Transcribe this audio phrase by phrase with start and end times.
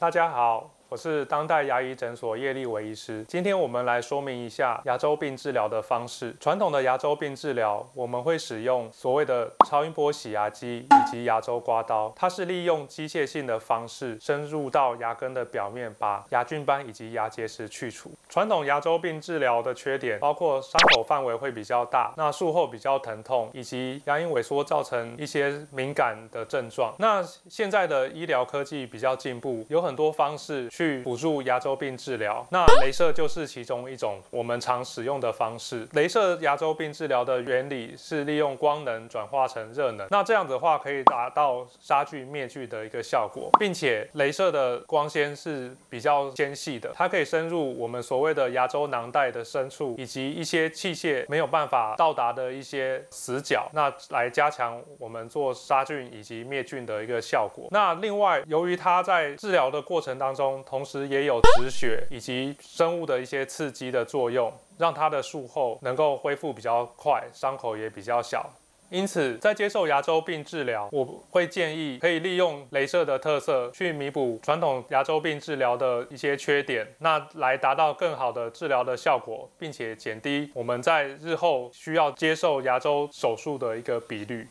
[0.00, 0.79] 大家好。
[0.90, 3.24] 我是当代牙医诊所叶立伟医师。
[3.28, 6.34] 今天我们来说明一下牙周病治疗的方式。
[6.40, 18.10] 传统的牙周病治疗，我们会使用所谓的超音波洗牙机以及牙周刮刀，它是利用机械性的方式深入到牙根的表面，把牙菌斑以及牙结石去除。
[18.28, 26.92] 传统牙周病治疗的缺点包括伤口范围会比较大，那术后比较疼痛，以及牙龈萎缩造成一些敏感的症状。
[26.98, 30.68] 那现在的医疗科技比较进步，有很多方式。
[30.80, 35.86] 去辅助牙周病治疗，那镭射就是其中一种我们常使用的方式。
[35.88, 57.68] 镭射牙周病治疗的原理是利用光能转化成热能，那这样子的话可以达到杀菌灭菌的一个效果，并且镭射的光纤是比较纤细的，它可以深入我们所谓的牙周囊袋的深处，以及一些器械没有办法到达的一些死角，那来加强我们做杀菌以及灭菌的一个效果。
[57.70, 68.48] 那另外，由于它在治疗的过程当中，同时也有止血以及生物的一些刺激的作用，让它的术后能够恢复比较快，伤口也比较小。
[68.88, 84.48] 因此，在接受牙周病治疗，我会建议可以利用镭射的特色去弥补传统牙周病治疗的一些缺点，那来达到更好的治疗的效果，并且减低我们在日后需要接受牙周手术的一个比率。